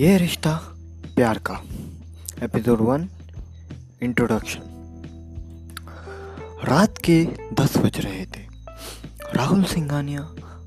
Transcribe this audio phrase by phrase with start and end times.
[0.00, 0.52] ये रिश्ता
[1.16, 1.54] प्यार का।
[2.42, 3.08] एपिसोड वन
[4.02, 4.60] इंट्रोडक्शन
[6.64, 8.40] रात के दस बज रहे थे।
[9.34, 10.22] राहुल सिंघानिया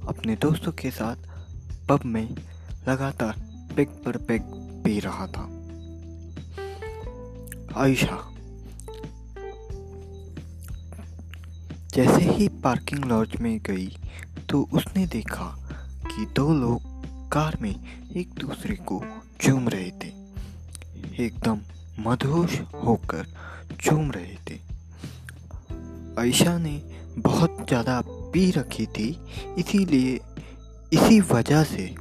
[0.08, 1.16] अपने दोस्तों के साथ
[1.90, 2.30] पब में
[2.90, 3.34] लगातार
[3.76, 4.42] पेग पर पेग
[4.84, 5.48] पी रहा था।
[7.84, 8.22] आयशा,
[11.94, 13.90] जैसे ही पार्किंग लॉज में गई
[14.50, 15.54] तो उसने देखा
[16.06, 16.92] कि दो लोग
[17.32, 17.76] कार में
[18.16, 19.02] एक दूसरे को
[19.44, 20.12] चूम रहे थे।
[21.26, 21.60] एकदम
[22.00, 23.26] मदहोश होकर
[23.82, 24.60] चूम रहे थे।
[26.22, 26.82] आयशा ने
[27.20, 29.10] बहुत ज़्यादा पी रखी थी,
[29.58, 30.20] इसीलिए
[30.94, 31.94] इसी वजह से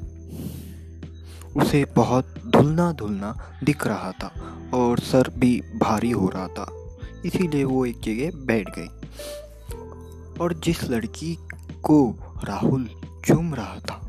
[1.56, 4.33] उसे बहुत धुलना धुलना दिख रहा था
[4.74, 6.66] और सर भी भारी हो रहा था,
[7.24, 8.88] इसीलिए वो एक जगह बैठ गई।
[10.41, 11.34] और जिस लड़की
[11.84, 11.98] को
[12.45, 12.88] राहुल
[13.27, 14.00] चूम रहा था,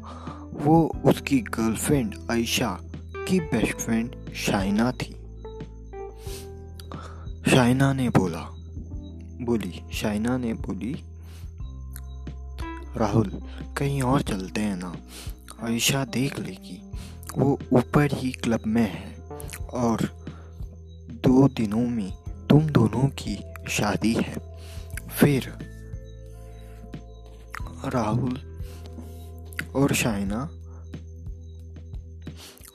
[0.56, 2.78] वो उसकी गर्लफ्रेंड आयशा
[3.30, 5.14] की बेस्ट फ्रेंड शाइना थी।
[7.52, 8.50] शाइना ने बोला,
[9.46, 11.04] बोली, शाइना ने बोली,
[12.98, 13.42] राहुल,
[13.78, 14.96] कहीं और चलते हैं ना,
[15.64, 16.92] आयशा देख लेगी,
[17.38, 19.16] वो ऊपर ही क्लब में है
[19.74, 20.02] और
[21.12, 22.12] दो दिनों में
[22.50, 23.38] तुम दोनों की
[23.70, 24.60] शादी है।
[25.20, 25.54] फिर
[27.86, 28.60] राहुल
[29.76, 30.50] और शाइना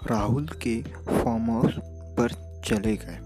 [0.07, 1.75] राहुल के फार्म हाउस
[2.19, 2.33] पर
[2.65, 3.19] चले गए।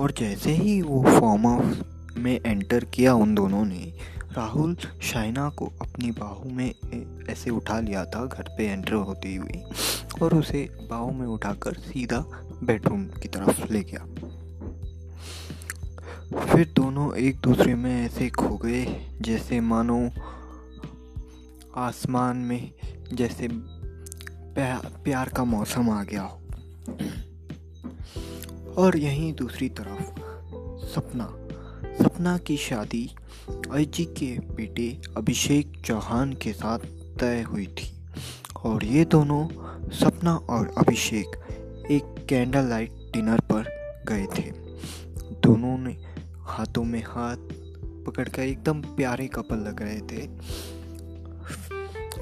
[0.00, 1.80] और जैसे ही वो फार्म हाउस
[2.16, 3.92] में एंटर किया उन दोनों ने,
[4.32, 6.74] राहुल शाइना को अपनी बाहू में
[7.30, 9.62] ऐसे उठा लिया था, घर पे एंटर होती हुई
[10.22, 12.24] और उसे बाहू में उठाकर सीधा
[12.64, 14.06] बेडरूम की तरफ़ ले गया।
[16.40, 18.86] फिर दोनों एक दूसरे में ऐसे खो गए,
[19.22, 20.10] जैसे मानो
[21.76, 22.70] आसमान में,
[23.12, 23.48] जैसे
[24.58, 26.40] प्यार का मौसम आ गया हो।
[28.76, 30.02] और यहीं दूसरी तरफ़,
[30.86, 31.24] सपना।
[32.04, 33.10] सपना की शादी
[33.72, 36.78] अजी के बेटे अभिषेक चौहान के साथ
[37.20, 38.06] तय हुई थी।
[38.64, 39.48] और ये दोनों,
[39.90, 41.26] सपना और अभिषेक,
[41.90, 43.64] एक कैंडल लाइट डिनर पर
[44.08, 44.50] गए थे।
[45.32, 45.96] दोनों ने
[46.40, 47.36] हाथों में हाथ
[48.06, 50.28] पकड़कर एकदम प्यारे कपल लग रहे थे।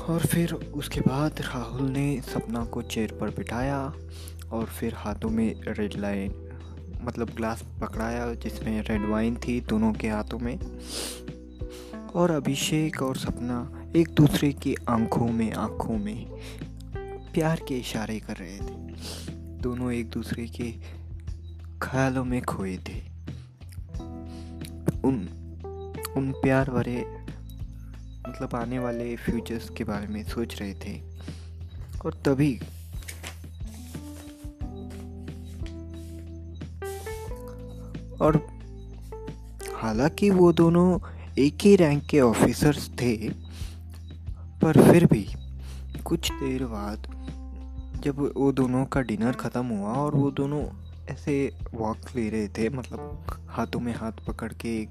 [0.09, 3.93] और फिर उसके बाद राहुल ने सपना को चेयर पर बिठाया
[4.53, 6.35] और फिर हाथों में रेड लाइन
[7.03, 10.59] मतलब ग्लास पकड़ाया जिसमें रेड वाइन थी दोनों के हाथों में।
[12.15, 16.27] और अभिषेक और सपना एक दूसरे की आँखों में आँखों में
[17.33, 18.95] प्यार के इशारे कर रहे थे।
[19.35, 20.73] दोनों एक दूसरे के
[21.83, 23.01] ख्यालों में खोए थे।
[25.05, 25.29] उन
[26.17, 27.14] उन प्यार भरे
[28.35, 31.01] मतलब आने वाले फ्यूचर्स के बारे में सोच रहे थे।
[32.05, 32.61] और तभी
[38.21, 38.37] और
[39.75, 40.99] हालाँकि वो दोनों
[41.39, 43.17] एक ही रैंक के ऑफिसर्स थे,
[44.63, 45.27] पर फिर भी
[46.05, 47.07] कुछ देर बाद
[48.05, 50.65] जब वो दोनों का डिनर ख़त्म हुआ और वो दोनों
[51.11, 51.35] ऐसे
[51.75, 54.91] वॉक ले रहे थे मतलब हाथों में हाथ पकड़ के एक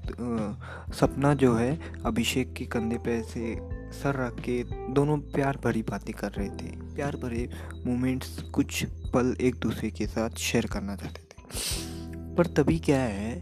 [0.94, 3.56] सपना जो है, अभिषेक के कंधे पे ऐसे
[3.92, 7.48] सर रख के दोनों प्यार भरी बातें कर रहे थे। प्यार भरे
[7.86, 13.38] मोमेंट्स कुछ पल एक दूसरे के साथ शेयर करना चाहते थे। पर तभी क्या है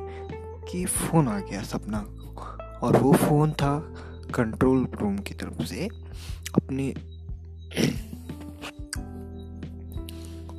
[0.70, 1.98] कि फ़ोन आ गया सपना
[2.82, 3.78] और वो फ़ोन था
[4.34, 5.88] कंट्रोल रूम की तरफ़ से,
[6.54, 6.92] अपने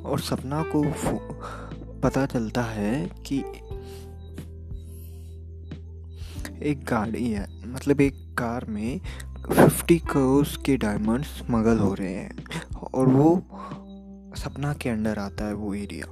[0.02, 0.82] और सपना को
[2.04, 3.38] पता चलता है कि
[6.70, 9.00] एक गाड़ी है मतलब एक कार में
[9.52, 12.44] फिफ्टी करोड़ के डायमंड स्मगल हो रहे हैं
[12.94, 13.36] और वो
[14.36, 16.06] सपना के अंडर आता है वो एरिया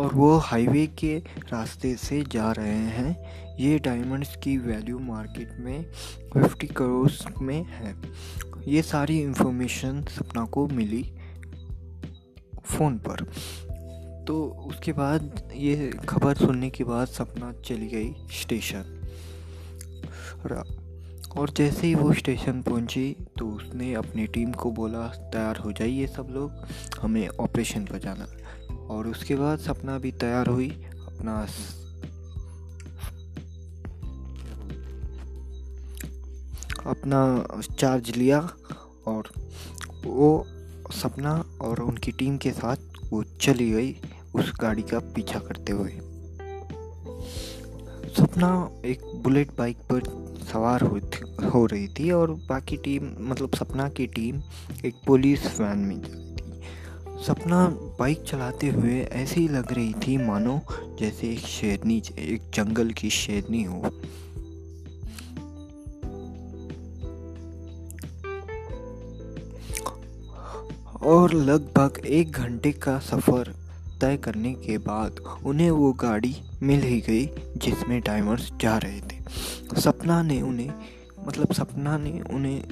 [0.00, 1.18] और वो हाईवे के
[1.52, 3.16] रास्ते से जा रहे हैं।
[3.56, 5.84] ये डायमंड्स की वैल्यू मार्केट में
[6.34, 7.10] फिफ्टी करोड़
[7.42, 7.94] में है।
[8.68, 11.14] ये सारी इंफॉर्मेशन सपना को मिली
[12.64, 13.32] फ़ोन पर।
[14.26, 14.34] तो
[14.68, 18.92] उसके बाद ये खबर सुनने के बाद सपना चली गई स्टेशन।
[21.38, 26.06] और जैसे ही वो स्टेशन पहुँची तो उसने अपनी टीम को बोला, तैयार हो जाइए
[26.06, 26.52] सब लोग,
[27.00, 28.26] हमें ऑपरेशन पर जाना
[28.86, 30.68] और उसके बाद सपना भी तैयार हुई,
[31.06, 31.46] अपना
[36.86, 38.38] अपना चार्ज लिया,
[39.06, 39.30] और
[40.04, 40.44] वो
[40.92, 42.76] सपना और उनकी टीम के साथ
[43.10, 43.96] वो चली गई।
[44.36, 45.90] उस गाड़ी का पीछा करते हुए।
[48.16, 48.48] सपना
[48.84, 50.02] एक बुलेट बाइक पर
[50.52, 51.00] सवार हो
[51.50, 54.40] हो रही थी और बाकी टीम मतलब सपना की टीम
[54.84, 57.66] एक पुलिस वैन में जा रही थी। सपना
[57.98, 60.60] बाइक चलाते हुए ऐसी लग रही थी, मानो
[61.00, 63.82] जैसे एक शेरनी एक जंगल की शेरनी हो।
[71.06, 73.54] और लगभग एक घंटे का सफ़र
[74.00, 77.26] तय करने के बाद उन्हें वो गाड़ी मिल ही गई
[77.56, 80.72] जिसमें डाइवर्स जा रहे थे। सपना ने उन्हें
[81.26, 82.62] मतलब सपना ने उन्हें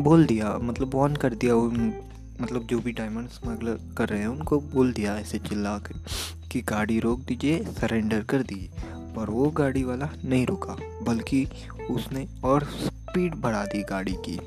[0.00, 1.92] बोल दिया मतलब वार्न कर दिया उन
[2.40, 6.04] मतलब जो भी डायमंड स्मगलर कर रहे हैं उनको बोल दिया ऐसे चिल्ला कर
[6.52, 8.70] कि गाड़ी रोक दीजिए सरेंडर कर दीजिए।
[9.16, 11.46] पर वो गाड़ी वाला नहीं रुका, बल्कि
[11.90, 14.38] उसने और स्पीड बढ़ा दी गाड़ी की।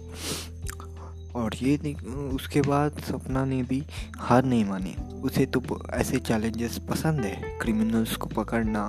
[1.37, 1.93] और ये
[2.33, 3.83] उसके बाद सपना ने भी
[4.19, 5.61] हार नहीं मानी। उसे तो
[5.93, 8.83] ऐसे चैलेंजेस पसंद है क्रिमिनल्स को पकड़ना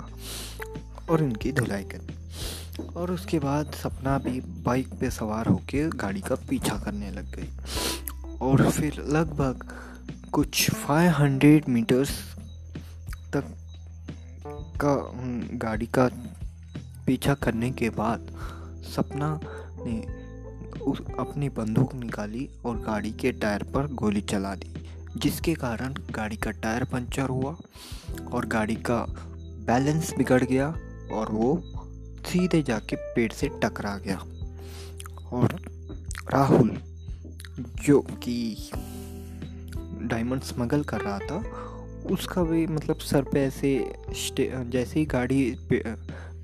[1.10, 2.14] और उनकी धुलाई करनी।
[2.96, 7.48] और उसके बाद सपना भी बाइक पे सवार होकर गाड़ी का पीछा करने लग गई।
[8.40, 9.68] और फिर लगभग
[10.32, 12.10] कुछ 500 मीटर्स
[13.34, 13.54] तक
[14.84, 14.94] का
[15.58, 16.08] गाड़ी का
[17.06, 18.28] पीछा करने के बाद
[18.96, 19.40] सपना
[19.78, 20.27] ने
[20.76, 24.74] उस अपनी बंदूक निकाली और गाड़ी के टायर पर गोली चला दी,
[25.16, 27.56] जिसके कारण गाड़ी का टायर पंचर हुआ
[28.32, 29.04] और गाड़ी का
[29.66, 30.68] बैलेंस बिगड़ गया
[31.12, 31.62] और वो
[32.26, 34.16] सीधे जाके पेड़ से टकरा गया।
[35.32, 35.60] और
[36.32, 36.70] राहुल,
[37.84, 38.70] जो कि
[40.02, 41.38] डायमंड स्मगल कर रहा था,
[42.10, 43.94] उसका भी मतलब सर पे ऐसे
[44.70, 45.50] जैसे ही गाड़ी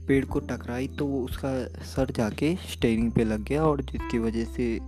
[0.09, 1.53] पेड़ को टकराई तो वो उसका
[1.85, 4.79] सर जाके स्टेयरिंग पे लग गया और जिसकी वजह से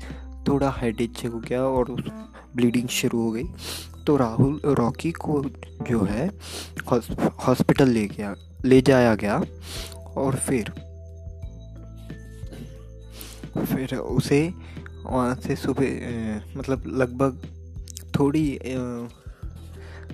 [0.49, 2.05] थोड़ा हेडेज हो गया और उस
[2.57, 3.45] ब्लीडिंग शुरू हो गई।
[4.07, 5.43] तो राहुल, रॉकी को
[5.91, 6.29] जो है
[7.49, 8.35] हॉस्पिटल ले गया,
[8.65, 9.43] ले जाया गया
[10.17, 10.73] और फिर
[13.65, 14.53] फिर उसे
[15.05, 17.43] वहाँ से सुबह मतलब लगभग
[18.19, 18.59] थोड़ी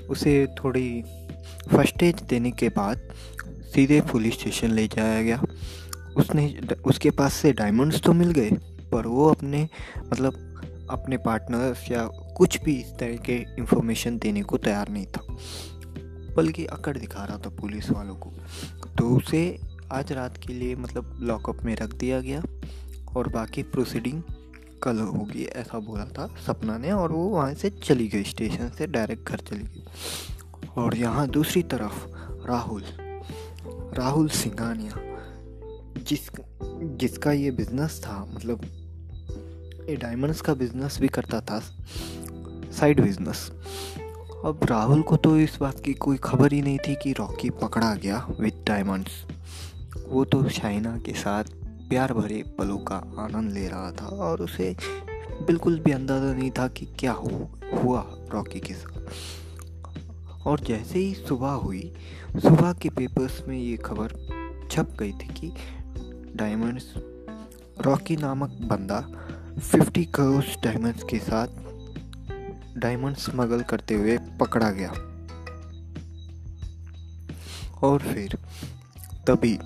[0.06, 1.02] उसे थोड़ी
[1.72, 3.00] फ़र्स्ट एज देने के बाद
[3.74, 5.42] सीधे पुलिस स्टेशन ले जाया गया।
[6.16, 8.50] उसने, उसके पास से डायमंड्स तो मिल गए,
[8.92, 9.68] पर वो अपने
[10.12, 10.48] मतलब
[10.90, 15.36] अपने पार्टनर्स या कुछ भी इस तरह के इंफॉर्मेशन देने को तैयार नहीं था।
[16.36, 18.30] बल्कि अकड़ दिखा रहा था पुलिस वालों को।
[18.98, 19.60] तो उसे
[19.92, 22.42] आज रात के लिए मतलब लॉकअप में रख दिया गया
[23.16, 24.22] और बाकी प्रोसीडिंग
[24.82, 28.86] कल होगी, ऐसा बोला था सपना ने, और वो वहाँ से चली गई स्टेशन से
[28.86, 29.84] डायरेक्ट घर चली गई।
[30.76, 32.06] और यहाँ दूसरी तरफ़
[32.48, 32.82] राहुल
[33.94, 34.94] राहुल सिंगानिया
[36.08, 36.30] जिस,
[36.98, 38.60] जिसका ये बिज़नेस था मतलब
[39.88, 41.60] ये डायमंड्स का बिज़नेस भी करता था
[42.72, 43.52] साइड बिज़नेस
[44.44, 47.94] अब राहुल को तो इस बात की कोई खबर ही नहीं थी कि रॉकी पकड़ा
[47.94, 49.10] गया विद डायमंड्स
[50.08, 51.44] वो तो शाइना के साथ
[51.88, 54.76] प्यार भरे पलों का आनंद ले रहा था और उसे
[55.46, 59.00] बिल्कुल भी अंदाज़ा नहीं था कि क्या हुआ रॉकी के साथ।
[60.46, 61.94] और जैसे ही सुबह हुई,
[62.36, 64.08] सुबह के पेपर्स में ये खबर
[64.70, 65.54] छप गई थी कि
[66.36, 66.94] डायमंड्स
[67.86, 69.08] रॉकी नामक बंदा
[69.74, 71.46] 50 करोड़ डायमंड्स के साथ
[72.78, 74.92] डायमंड स्मगल करते हुए पकड़ा गया।
[77.82, 78.38] और फिर
[79.26, 79.58] तभी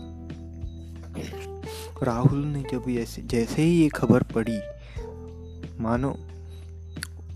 [2.03, 4.61] राहुल ने जब ऐसे, जैसे ही ये खबर पड़ी
[5.81, 6.11] मानो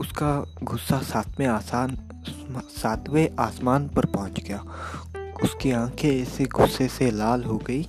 [0.00, 2.10] उसका गुस्सा साथ में आसान
[2.59, 4.64] सातवें आसमान पर पहुँच गया।
[5.45, 7.83] उसकी आँखें ऐसे गुस्से से लाल हो गई,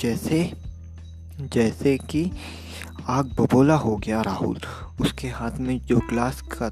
[0.00, 0.52] जैसे
[1.40, 2.30] जैसे कि
[3.08, 4.58] आग बबोला हो गया राहुल।
[5.00, 6.68] उसके हाथ में जो ग्लास का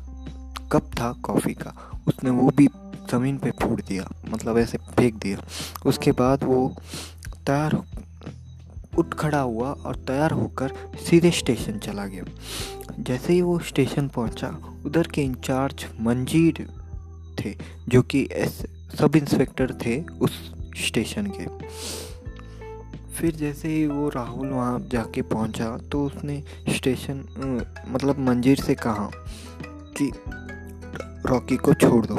[0.72, 1.74] कप था कॉफ़ी का,
[2.08, 2.66] उसने वो भी
[3.10, 5.38] ज़मीन पे फूट दिया मतलब ऐसे फेंक दिया।
[5.86, 6.76] उसके बाद वो
[7.46, 7.82] तैयार
[8.98, 10.72] उठ खड़ा हुआ और तैयार होकर
[11.08, 12.24] सीधे स्टेशन चला गया।
[13.00, 14.48] जैसे ही वो स्टेशन पहुँचा,
[14.86, 16.66] उधर के इंचार्ज मंजीर
[17.40, 17.54] थे,
[17.88, 18.62] जो कि एस,
[18.98, 20.32] सब इंस्पेक्टर थे उस
[20.86, 21.46] स्टेशन के।
[23.14, 27.24] फिर जैसे ही वो राहुल वहाँ जाके पहुँचा तो उसने स्टेशन
[27.88, 29.10] मतलब मंजीर से कहा
[29.98, 30.10] कि,
[31.26, 32.14] रॉकी को छोड़ दो।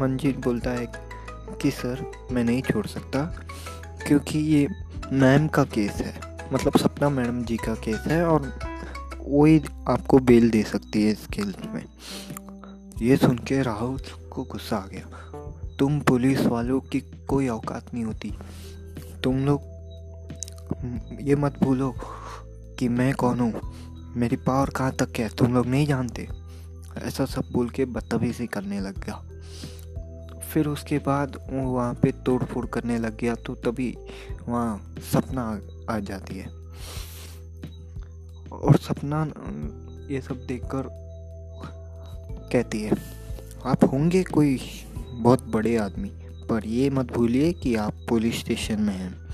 [0.00, 0.86] मंजीर बोलता है
[1.62, 3.24] कि, सर, मैं नहीं छोड़ सकता,
[4.06, 4.66] क्योंकि ये
[5.12, 6.14] मैम का केस है
[6.52, 8.52] मतलब सपना मैडम जी का केस है और
[9.20, 11.84] वही आपको बेल दे सकती है इस केस में।
[13.02, 13.98] ये सुन के राहुल
[14.30, 15.06] को गुस्सा आ गया।
[15.78, 18.32] तुम पुलिस वालों की कोई औकात नहीं होती।
[19.24, 19.60] तुम लोग,
[21.20, 21.94] ये मत भूलो
[22.78, 23.60] कि मैं कौन हूँ।
[24.16, 26.28] मेरी पावर कहाँ तक है, तुम लोग नहीं जानते।
[26.98, 29.22] ऐसा सब बोल के बदतमीजी करने लग गया।
[30.40, 33.96] फिर उसके बाद वो वहाँ पे तोड़ फोड़ करने लग गया तो तभी
[34.48, 35.60] वहाँ सपना
[35.90, 36.46] आ जाती है।
[38.52, 39.24] और सपना
[40.10, 41.05] ये सब देखकर
[42.52, 42.92] कहती है,
[43.64, 44.60] आप होंगे कोई
[45.12, 46.10] बहुत बड़े आदमी,
[46.46, 49.26] पर ये मत भूलिए कि आप पुलिस स्टेशन में हैं।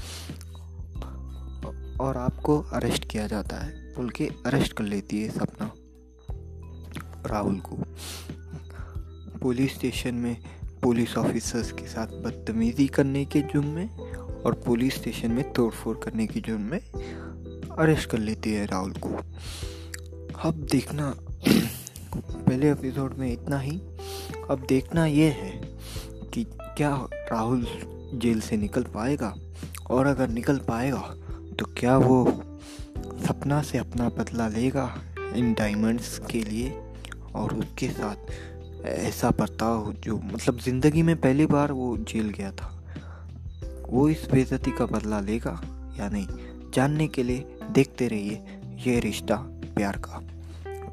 [2.01, 5.73] और आपको अरेस्ट किया जाता है। बोल के अरेस्ट कर लेती है सपना
[7.27, 7.79] राहुल को।
[9.39, 10.37] पुलिस स्टेशन में
[10.83, 16.27] पुलिस ऑफिसर्स के साथ बदतमीज़ी करने के जुर्म में और पुलिस स्टेशन में तोड़फोड़ करने
[16.27, 16.81] के जुर्म में
[17.79, 19.09] अरेस्ट कर लेती है राहुल को।
[20.49, 21.17] अब देखना
[22.53, 23.71] पहले एपिसोड में इतना ही।
[24.51, 25.51] अब देखना ये है
[26.33, 26.45] कि
[26.77, 26.91] क्या
[27.31, 27.65] राहुल
[28.15, 29.33] जेल से निकल पाएगा,
[29.91, 30.99] और अगर निकल पाएगा
[31.59, 32.25] तो क्या वो
[33.27, 34.85] सपना से अपना बदला लेगा
[35.37, 36.71] इन डायमंड्स के लिए,
[37.35, 42.69] और उसके साथ ऐसा बर्ताव जो मतलब ज़िंदगी में पहली बार वो जेल गया था,
[43.89, 45.61] वो इस बेजती का बदला लेगा
[45.99, 46.27] या नहीं,
[46.75, 49.37] जानने के लिए देखते रहिए ये रिश्ता
[49.77, 50.23] प्यार का।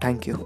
[0.04, 0.38] Thank you